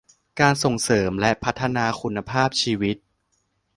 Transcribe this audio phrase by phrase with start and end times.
[0.39, 2.95] การส่งเสริมและพัฒนาคุณภาพชีวิต